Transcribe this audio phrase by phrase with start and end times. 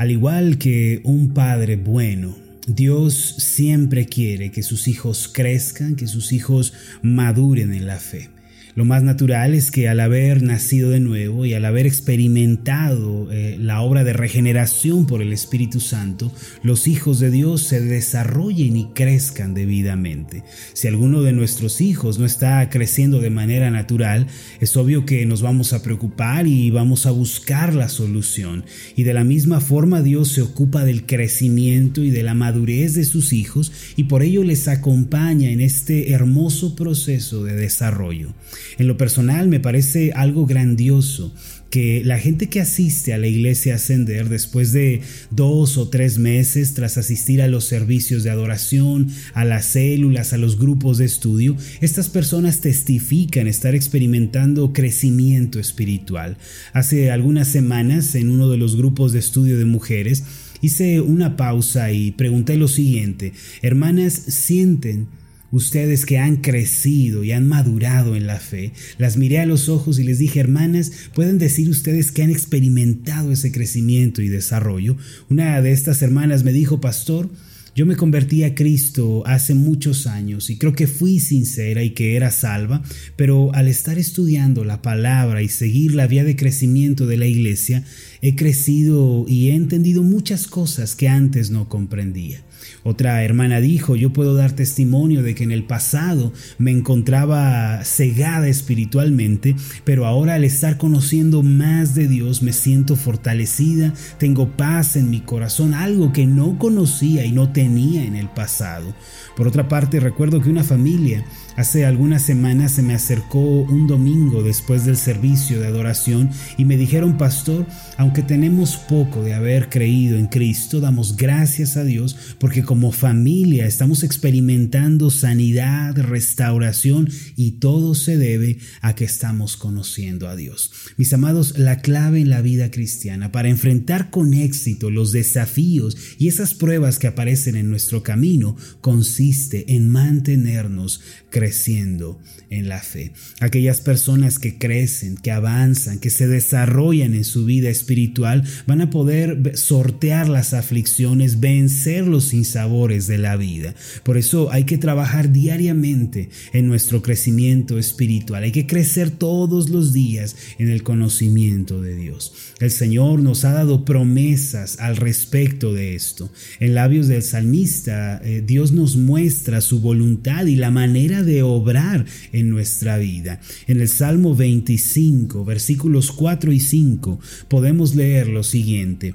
[0.00, 2.34] Al igual que un padre bueno,
[2.66, 8.30] Dios siempre quiere que sus hijos crezcan, que sus hijos maduren en la fe.
[8.80, 13.58] Lo más natural es que al haber nacido de nuevo y al haber experimentado eh,
[13.60, 16.32] la obra de regeneración por el Espíritu Santo,
[16.62, 20.44] los hijos de Dios se desarrollen y crezcan debidamente.
[20.72, 24.28] Si alguno de nuestros hijos no está creciendo de manera natural,
[24.60, 28.64] es obvio que nos vamos a preocupar y vamos a buscar la solución.
[28.96, 33.04] Y de la misma forma Dios se ocupa del crecimiento y de la madurez de
[33.04, 38.32] sus hijos y por ello les acompaña en este hermoso proceso de desarrollo.
[38.78, 41.34] En lo personal me parece algo grandioso
[41.70, 46.74] que la gente que asiste a la iglesia Ascender después de dos o tres meses
[46.74, 51.56] tras asistir a los servicios de adoración, a las células, a los grupos de estudio,
[51.80, 56.36] estas personas testifican estar experimentando crecimiento espiritual.
[56.72, 60.24] Hace algunas semanas en uno de los grupos de estudio de mujeres
[60.60, 65.06] hice una pausa y pregunté lo siguiente, hermanas, ¿sienten
[65.52, 69.98] Ustedes que han crecido y han madurado en la fe, las miré a los ojos
[69.98, 74.96] y les dije, hermanas, pueden decir ustedes que han experimentado ese crecimiento y desarrollo.
[75.28, 77.28] Una de estas hermanas me dijo, pastor,
[77.74, 82.16] yo me convertí a Cristo hace muchos años y creo que fui sincera y que
[82.16, 82.82] era salva,
[83.16, 87.84] pero al estar estudiando la palabra y seguir la vía de crecimiento de la iglesia,
[88.22, 92.42] he crecido y he entendido muchas cosas que antes no comprendía.
[92.82, 98.48] Otra hermana dijo, yo puedo dar testimonio de que en el pasado me encontraba cegada
[98.48, 105.10] espiritualmente, pero ahora al estar conociendo más de Dios me siento fortalecida, tengo paz en
[105.10, 108.94] mi corazón, algo que no conocía y no tenía en el pasado.
[109.36, 111.24] Por otra parte, recuerdo que una familia
[111.60, 116.78] Hace algunas semanas se me acercó un domingo después del servicio de adoración y me
[116.78, 117.66] dijeron, pastor,
[117.98, 123.64] aunque tenemos poco de haber creído en Cristo, damos gracias a Dios porque como familia
[123.64, 130.72] estamos experimentando sanidad, restauración y todo se debe a que estamos conociendo a Dios.
[130.96, 136.26] Mis amados, la clave en la vida cristiana para enfrentar con éxito los desafíos y
[136.26, 143.12] esas pruebas que aparecen en nuestro camino consiste en mantenernos creciendo en la fe.
[143.38, 148.90] Aquellas personas que crecen, que avanzan, que se desarrollan en su vida espiritual, van a
[148.90, 153.74] poder sortear las aflicciones, vencer los sinsabores de la vida.
[154.02, 158.44] Por eso hay que trabajar diariamente en nuestro crecimiento espiritual.
[158.44, 162.32] Hay que crecer todos los días en el conocimiento de Dios.
[162.58, 166.30] El Señor nos ha dado promesas al respecto de esto.
[166.60, 172.06] En labios del salmista, eh, Dios nos muestra su voluntad y la manera de obrar
[172.32, 173.40] en nuestra vida.
[173.66, 179.14] En el Salmo 25, versículos 4 y 5, podemos leer lo siguiente.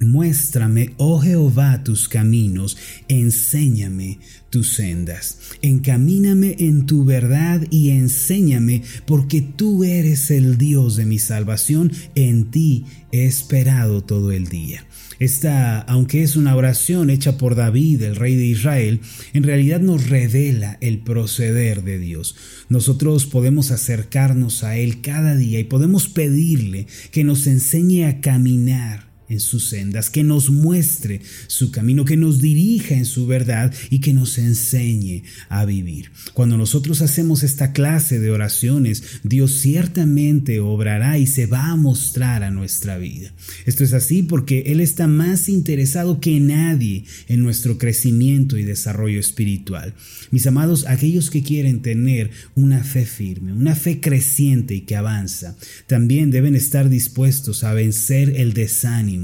[0.00, 2.76] Muéstrame, oh Jehová, tus caminos,
[3.08, 5.38] enséñame tus sendas.
[5.60, 12.50] Encamíname en tu verdad y enséñame, porque tú eres el Dios de mi salvación, en
[12.50, 14.86] ti he esperado todo el día.
[15.18, 19.00] Esta, aunque es una oración hecha por David, el rey de Israel,
[19.32, 22.36] en realidad nos revela el proceder de Dios.
[22.68, 29.07] Nosotros podemos acercarnos a Él cada día y podemos pedirle que nos enseñe a caminar
[29.28, 34.00] en sus sendas, que nos muestre su camino, que nos dirija en su verdad y
[34.00, 36.10] que nos enseñe a vivir.
[36.32, 42.42] Cuando nosotros hacemos esta clase de oraciones, Dios ciertamente obrará y se va a mostrar
[42.42, 43.32] a nuestra vida.
[43.66, 49.20] Esto es así porque Él está más interesado que nadie en nuestro crecimiento y desarrollo
[49.20, 49.94] espiritual.
[50.30, 55.56] Mis amados, aquellos que quieren tener una fe firme, una fe creciente y que avanza,
[55.86, 59.17] también deben estar dispuestos a vencer el desánimo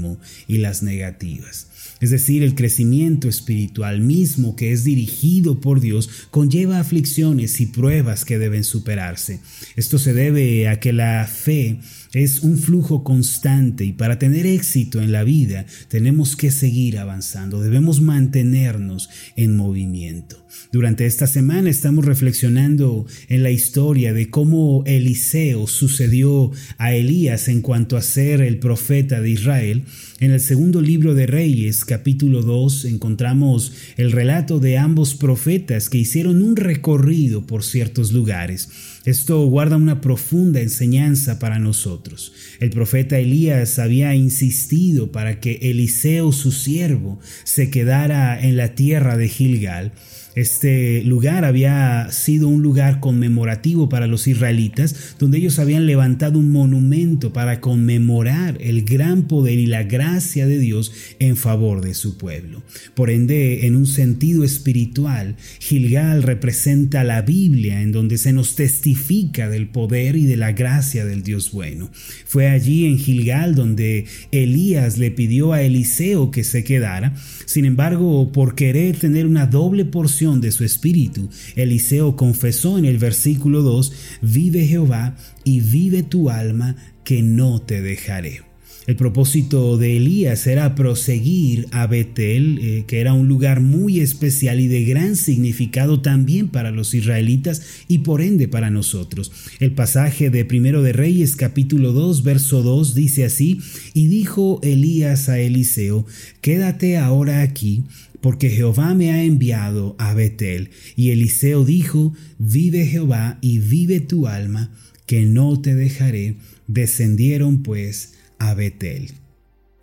[0.47, 1.67] y las negativas.
[2.01, 8.25] Es decir, el crecimiento espiritual mismo que es dirigido por Dios conlleva aflicciones y pruebas
[8.25, 9.39] que deben superarse.
[9.75, 11.79] Esto se debe a que la fe
[12.15, 17.61] es un flujo constante y para tener éxito en la vida tenemos que seguir avanzando,
[17.61, 20.45] debemos mantenernos en movimiento.
[20.71, 27.61] Durante esta semana estamos reflexionando en la historia de cómo Eliseo sucedió a Elías en
[27.61, 29.83] cuanto a ser el profeta de Israel.
[30.21, 35.97] En el segundo libro de Reyes, capítulo 2, encontramos el relato de ambos profetas que
[35.97, 38.69] hicieron un recorrido por ciertos lugares.
[39.05, 42.33] Esto guarda una profunda enseñanza para nosotros.
[42.59, 49.15] El profeta Elías había insistido para que Eliseo, su siervo, se quedara en la tierra
[49.15, 49.93] de Gilgal.
[50.35, 56.51] Este lugar había sido un lugar conmemorativo para los israelitas, donde ellos habían levantado un
[56.51, 62.17] monumento para conmemorar el gran poder y la gracia de Dios en favor de su
[62.17, 62.63] pueblo.
[62.95, 69.49] Por ende, en un sentido espiritual, Gilgal representa la Biblia en donde se nos testifica
[69.49, 71.89] del poder y de la gracia del Dios bueno.
[72.25, 77.15] Fue allí en Gilgal donde Elías le pidió a Eliseo que se quedara,
[77.45, 82.97] sin embargo, por querer tener una doble porción de su espíritu, Eliseo confesó en el
[82.97, 88.54] versículo 2, vive Jehová y vive tu alma, que no te dejaré.
[88.87, 94.59] El propósito de Elías era proseguir a Betel, eh, que era un lugar muy especial
[94.59, 99.31] y de gran significado también para los israelitas y por ende para nosotros.
[99.59, 103.59] El pasaje de Primero de Reyes capítulo 2 verso 2 dice así,
[103.95, 106.05] y dijo Elías a Eliseo,
[106.41, 107.85] quédate ahora aquí
[108.21, 110.69] porque Jehová me ha enviado a Betel.
[110.95, 114.71] Y Eliseo dijo, vive Jehová y vive tu alma,
[115.05, 116.35] que no te dejaré.
[116.67, 118.14] Descendieron pues
[118.49, 119.24] a Betel.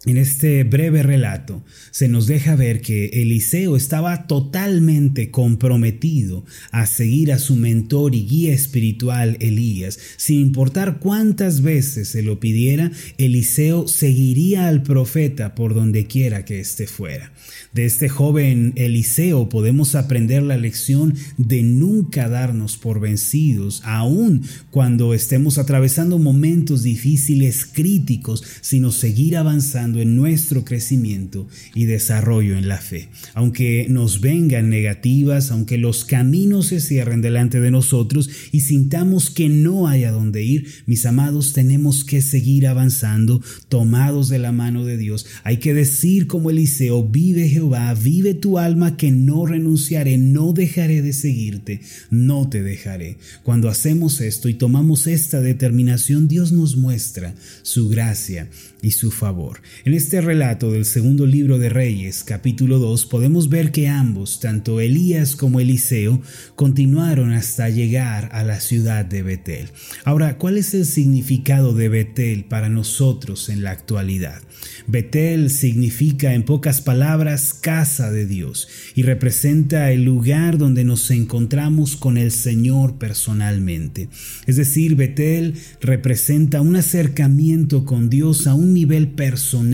[0.05, 1.63] En este breve relato
[1.93, 8.27] se nos deja ver que Eliseo estaba totalmente comprometido a seguir a su mentor y
[8.27, 10.01] guía espiritual Elías.
[10.17, 16.59] Sin importar cuántas veces se lo pidiera, Eliseo seguiría al profeta por donde quiera que
[16.59, 17.33] éste fuera.
[17.73, 25.15] De este joven Eliseo podemos aprender la lección de nunca darnos por vencidos, aun cuando
[25.15, 32.79] estemos atravesando momentos difíciles, críticos, sino seguir avanzando en nuestro crecimiento y desarrollo en la
[32.79, 33.09] fe.
[33.35, 39.49] Aunque nos vengan negativas, aunque los caminos se cierren delante de nosotros y sintamos que
[39.49, 44.85] no hay a dónde ir, mis amados, tenemos que seguir avanzando, tomados de la mano
[44.85, 45.27] de Dios.
[45.45, 51.03] Hay que decir como Eliseo, vive Jehová, vive tu alma que no renunciaré, no dejaré
[51.03, 51.81] de seguirte,
[52.11, 53.19] no te dejaré.
[53.43, 58.49] Cuando hacemos esto y tomamos esta determinación, Dios nos muestra su gracia
[58.83, 59.61] y su favor.
[59.85, 64.81] En este relato del segundo libro de Reyes, capítulo 2, podemos ver que ambos, tanto
[64.81, 66.23] Elías como Eliseo,
[66.55, 69.71] continuaron hasta llegar a la ciudad de Betel.
[70.05, 74.41] Ahora, ¿cuál es el significado de Betel para nosotros en la actualidad?
[74.87, 81.97] Betel significa en pocas palabras casa de Dios y representa el lugar donde nos encontramos
[81.97, 84.09] con el Señor personalmente.
[84.47, 89.72] Es decir, Betel representa un acercamiento con Dios a un nivel personal,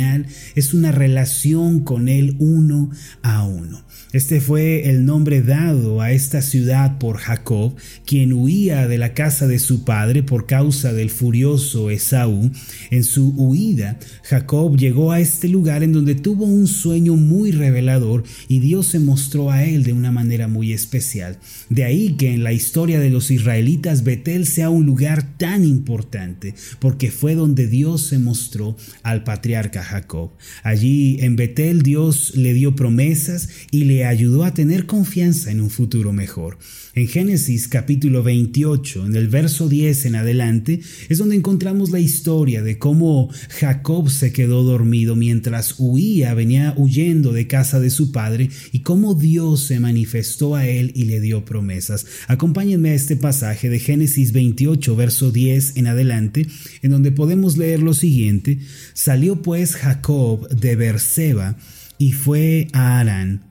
[0.54, 2.90] es una relación con Él uno
[3.22, 3.84] a uno.
[4.12, 9.46] Este fue el nombre dado a esta ciudad por Jacob, quien huía de la casa
[9.46, 12.50] de su padre por causa del furioso Esaú.
[12.90, 18.24] En su huida, Jacob llegó a este lugar en donde tuvo un sueño muy revelador
[18.48, 21.38] y Dios se mostró a él de una manera muy especial.
[21.68, 26.54] De ahí que en la historia de los israelitas Betel sea un lugar tan importante,
[26.78, 30.30] porque fue donde Dios se mostró al patriarca Jacob.
[30.62, 35.70] Allí en Betel Dios le dio promesas y le ayudó a tener confianza en un
[35.70, 36.58] futuro mejor.
[36.94, 42.62] En Génesis capítulo 28, en el verso 10 en adelante, es donde encontramos la historia
[42.62, 48.50] de cómo Jacob se quedó dormido mientras huía, venía huyendo de casa de su padre
[48.72, 52.04] y cómo Dios se manifestó a él y le dio promesas.
[52.26, 56.46] Acompáñenme a este pasaje de Génesis 28, verso 10 en adelante,
[56.82, 58.58] en donde podemos leer lo siguiente:
[58.92, 61.56] Salió pues Jacob de Berseba
[61.96, 63.47] y fue a Arán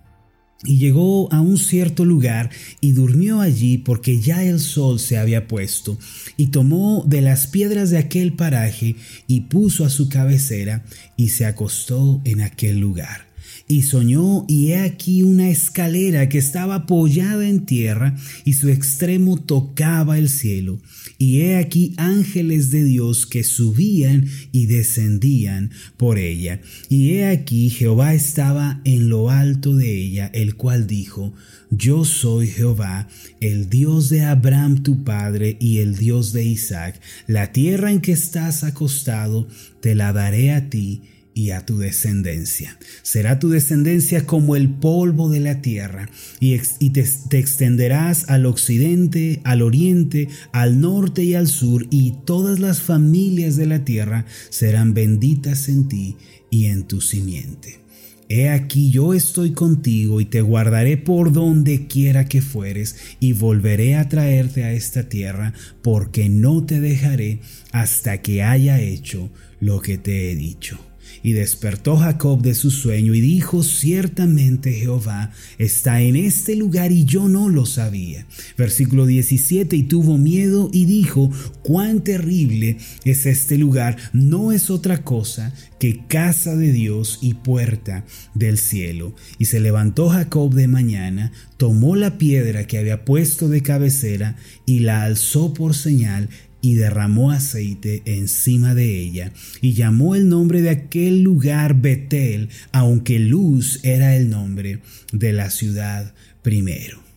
[0.63, 2.49] y llegó a un cierto lugar
[2.81, 5.97] y durmió allí porque ya el sol se había puesto,
[6.35, 8.95] y tomó de las piedras de aquel paraje
[9.27, 10.83] y puso a su cabecera
[11.15, 13.27] y se acostó en aquel lugar.
[13.69, 19.37] Y soñó, y he aquí una escalera que estaba apoyada en tierra, y su extremo
[19.37, 20.79] tocaba el cielo.
[21.17, 26.61] Y he aquí ángeles de Dios que subían y descendían por ella.
[26.89, 31.33] Y he aquí Jehová estaba en lo alto de ella, el cual dijo,
[31.71, 33.07] Yo soy Jehová,
[33.39, 37.01] el Dios de Abraham tu padre y el Dios de Isaac.
[37.25, 39.47] La tierra en que estás acostado,
[39.81, 41.01] te la daré a ti
[41.37, 42.79] y a tu descendencia.
[43.03, 46.57] Será tu descendencia como el polvo de la tierra, y,
[46.89, 52.81] te, te, extenderás al occidente, al oriente, al norte y al sur, y todas las
[52.81, 56.15] familias de la tierra serán benditas en ti
[56.49, 57.81] y en tu simiente.
[58.29, 63.95] He aquí yo estoy contigo y te guardaré por donde quiera que fueres, y volveré
[63.95, 65.53] a traerte a esta tierra,
[65.83, 67.41] porque no te dejaré
[67.71, 69.29] hasta que haya hecho
[69.59, 70.86] lo que te he dicho.
[71.23, 77.05] Y despertó Jacob de su sueño y dijo, ciertamente Jehová está en este lugar y
[77.05, 78.25] yo no lo sabía.
[78.57, 81.31] Versículo 17, y tuvo miedo y dijo,
[81.63, 88.05] cuán terrible es este lugar, no es otra cosa que casa de Dios y puerta
[88.33, 89.15] del cielo.
[89.37, 94.79] Y se levantó Jacob de mañana, tomó la piedra que había puesto de cabecera y
[94.79, 96.29] la alzó por señal
[96.61, 103.19] y derramó aceite encima de ella, y llamó el nombre de aquel lugar Betel, aunque
[103.19, 104.81] Luz era el nombre
[105.13, 107.07] de la ciudad primero.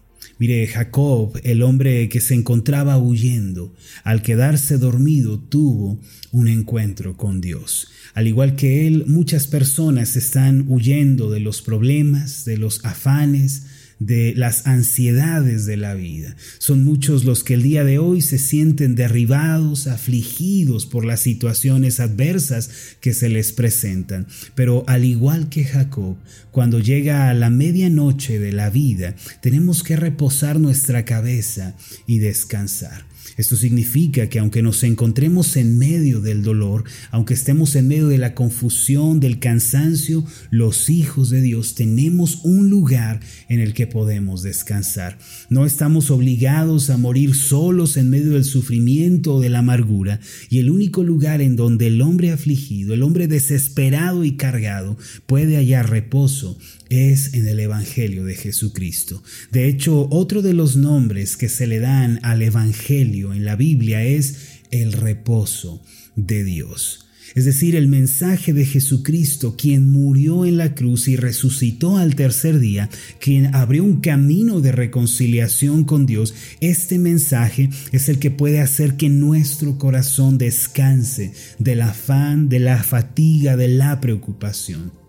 [0.41, 6.01] Mire, Jacob, el hombre que se encontraba huyendo, al quedarse dormido tuvo
[6.33, 7.89] un encuentro con Dios.
[8.15, 13.67] Al igual que él, muchas personas están huyendo de los problemas, de los afanes,
[14.01, 16.35] de las ansiedades de la vida.
[16.59, 22.01] Son muchos los que el día de hoy se sienten derribados, afligidos por las situaciones
[22.01, 24.27] adversas que se les presentan.
[24.55, 26.17] Pero al igual que Jacob,
[26.51, 31.77] cuando llega a la medianoche de la vida, tenemos que reposar nuestra cabeza
[32.07, 33.10] y descansar.
[33.37, 38.19] Esto significa que aunque nos encontremos en medio del dolor, aunque estemos en medio de
[38.19, 44.43] la confusión, del cansancio, los hijos de Dios tenemos un lugar en el que podemos
[44.43, 45.19] descansar.
[45.49, 50.59] No estamos obligados a morir solos en medio del sufrimiento o de la amargura, y
[50.59, 54.97] el único lugar en donde el hombre afligido, el hombre desesperado y cargado
[55.27, 56.59] puede hallar reposo
[56.91, 59.23] es en el Evangelio de Jesucristo.
[59.51, 64.05] De hecho, otro de los nombres que se le dan al Evangelio en la Biblia
[64.05, 65.83] es el reposo
[66.17, 67.07] de Dios.
[67.37, 72.59] Es decir, el mensaje de Jesucristo, quien murió en la cruz y resucitó al tercer
[72.59, 78.61] día, quien abrió un camino de reconciliación con Dios, este mensaje es el que puede
[78.61, 85.00] hacer que nuestro corazón descanse del afán, de la fatiga, de la preocupación.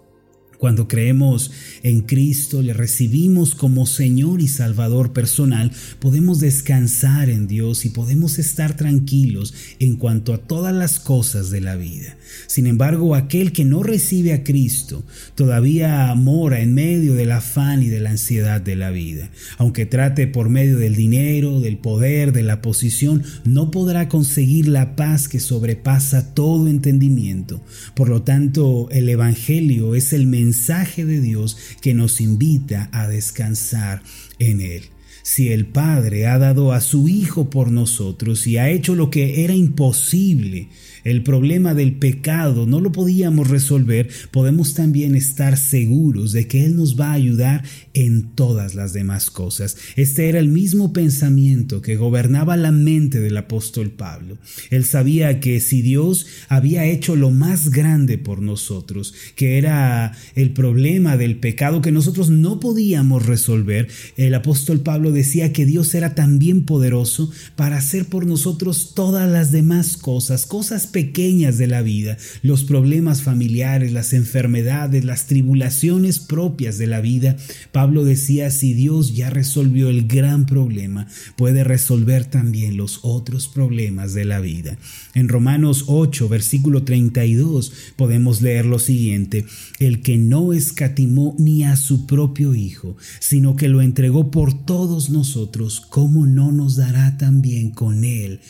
[0.61, 1.49] Cuando creemos
[1.81, 8.37] en Cristo, le recibimos como Señor y Salvador personal, podemos descansar en Dios y podemos
[8.37, 12.15] estar tranquilos en cuanto a todas las cosas de la vida.
[12.45, 15.03] Sin embargo, aquel que no recibe a Cristo
[15.33, 19.31] todavía mora en medio del afán y de la ansiedad de la vida.
[19.57, 24.95] Aunque trate por medio del dinero, del poder, de la posición, no podrá conseguir la
[24.95, 27.63] paz que sobrepasa todo entendimiento.
[27.95, 33.07] Por lo tanto, el Evangelio es el mensaje mensaje de Dios que nos invita a
[33.07, 34.03] descansar
[34.37, 34.83] en Él.
[35.23, 39.45] Si el Padre ha dado a su Hijo por nosotros y ha hecho lo que
[39.45, 40.67] era imposible,
[41.03, 46.75] el problema del pecado no lo podíamos resolver, podemos también estar seguros de que Él
[46.75, 49.77] nos va a ayudar en todas las demás cosas.
[49.95, 54.37] Este era el mismo pensamiento que gobernaba la mente del apóstol Pablo.
[54.69, 60.51] Él sabía que si Dios había hecho lo más grande por nosotros, que era el
[60.51, 66.15] problema del pecado que nosotros no podíamos resolver, el apóstol Pablo decía que Dios era
[66.15, 72.17] también poderoso para hacer por nosotros todas las demás cosas, cosas pequeñas de la vida,
[72.43, 77.37] los problemas familiares, las enfermedades, las tribulaciones propias de la vida.
[77.71, 84.13] Pablo decía, si Dios ya resolvió el gran problema, puede resolver también los otros problemas
[84.13, 84.77] de la vida.
[85.13, 89.45] En Romanos 8, versículo 32, podemos leer lo siguiente,
[89.79, 95.09] el que no escatimó ni a su propio Hijo, sino que lo entregó por todos
[95.09, 98.41] nosotros, ¿cómo no nos dará también con él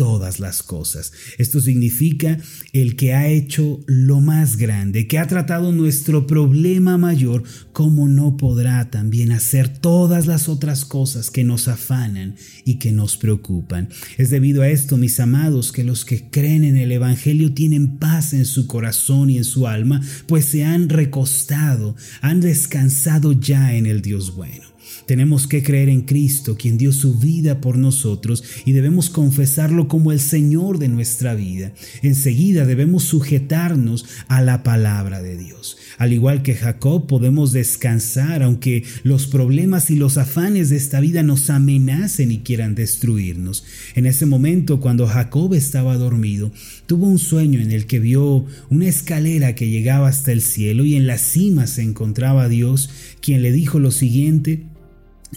[0.00, 1.12] todas las cosas.
[1.36, 2.38] Esto significa
[2.72, 7.42] el que ha hecho lo más grande, que ha tratado nuestro problema mayor,
[7.74, 13.18] como no podrá también hacer todas las otras cosas que nos afanan y que nos
[13.18, 13.90] preocupan.
[14.16, 18.32] Es debido a esto, mis amados, que los que creen en el Evangelio tienen paz
[18.32, 23.84] en su corazón y en su alma, pues se han recostado, han descansado ya en
[23.84, 24.69] el Dios bueno.
[25.10, 30.12] Tenemos que creer en Cristo, quien dio su vida por nosotros, y debemos confesarlo como
[30.12, 31.72] el Señor de nuestra vida.
[32.02, 35.78] Enseguida debemos sujetarnos a la palabra de Dios.
[35.98, 41.24] Al igual que Jacob, podemos descansar aunque los problemas y los afanes de esta vida
[41.24, 43.64] nos amenacen y quieran destruirnos.
[43.96, 46.52] En ese momento, cuando Jacob estaba dormido,
[46.86, 50.94] tuvo un sueño en el que vio una escalera que llegaba hasta el cielo y
[50.94, 52.90] en la cima se encontraba Dios,
[53.20, 54.69] quien le dijo lo siguiente,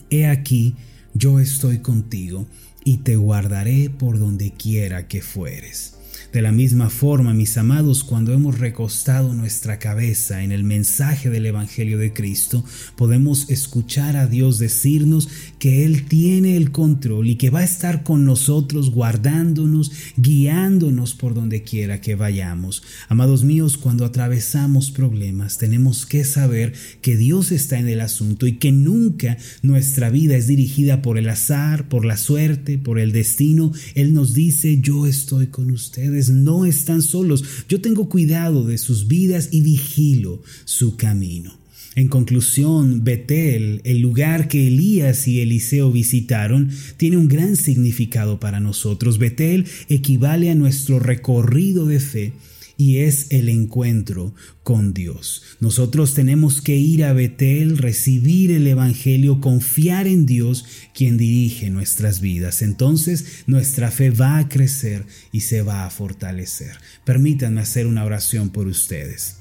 [0.10, 0.76] He aquí,
[1.14, 2.48] yo estoy contigo
[2.84, 5.98] y te guardaré por donde quiera que fueres.
[6.32, 11.46] De la misma forma, mis amados, cuando hemos recostado nuestra cabeza en el mensaje del
[11.46, 12.63] Evangelio de Cristo,
[12.96, 15.29] podemos escuchar a Dios decirnos
[15.60, 21.34] que Él tiene el control y que va a estar con nosotros guardándonos, guiándonos por
[21.34, 22.84] donde quiera que vayamos.
[23.10, 28.58] Amados míos, cuando atravesamos problemas, tenemos que saber que Dios está en el asunto y
[28.58, 33.72] que nunca nuestra vida es dirigida por el azar, por la suerte, por el destino.
[33.96, 35.67] Él nos dice, yo estoy con
[36.04, 37.44] ustedes no están solos.
[37.70, 41.58] Yo tengo cuidado de sus vidas y vigilo su camino.
[41.96, 48.60] En conclusión, Betel, el lugar que Elías y Eliseo visitaron, tiene un gran significado para
[48.60, 49.18] nosotros.
[49.18, 52.34] Betel equivale a nuestro recorrido de fe
[52.77, 55.44] y es el encuentro con Dios.
[55.60, 62.22] Nosotros tenemos que ir a Betel, recibir el Evangelio, confiar en Dios, quien dirige nuestras
[62.22, 62.62] vidas.
[62.62, 66.77] Entonces nuestra fe va a crecer y se va a fortalecer.
[67.06, 69.38] Permítanme hacer una oración por ustedes.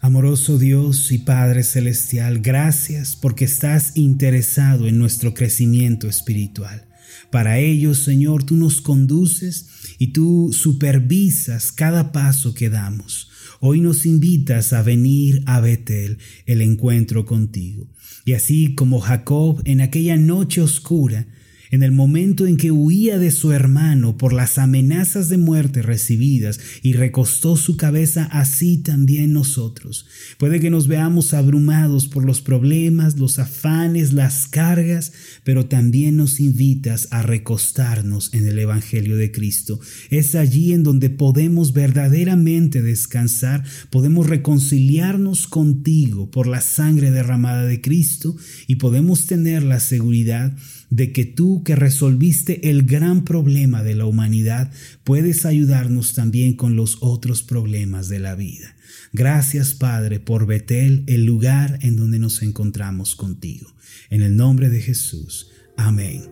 [0.00, 6.87] Amoroso Dios y Padre Celestial, gracias porque estás interesado en nuestro crecimiento espiritual.
[7.30, 9.66] Para ello, Señor, tú nos conduces
[9.98, 13.28] y tú supervisas cada paso que damos.
[13.60, 17.88] Hoy nos invitas a venir a Betel, el encuentro contigo.
[18.24, 21.26] Y así como Jacob en aquella noche oscura,
[21.70, 26.60] en el momento en que huía de su hermano por las amenazas de muerte recibidas
[26.82, 30.06] y recostó su cabeza, así también nosotros.
[30.38, 35.12] Puede que nos veamos abrumados por los problemas, los afanes, las cargas,
[35.44, 39.80] pero también nos invitas a recostarnos en el Evangelio de Cristo.
[40.10, 47.80] Es allí en donde podemos verdaderamente descansar, podemos reconciliarnos contigo por la sangre derramada de
[47.80, 50.56] Cristo y podemos tener la seguridad
[50.90, 54.72] de que tú que resolviste el gran problema de la humanidad
[55.04, 58.74] puedes ayudarnos también con los otros problemas de la vida.
[59.12, 63.74] Gracias Padre por Betel, el lugar en donde nos encontramos contigo.
[64.10, 65.50] En el nombre de Jesús.
[65.76, 66.24] Amén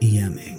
[0.00, 0.58] y amén.